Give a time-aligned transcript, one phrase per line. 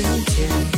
[0.00, 0.77] 今天。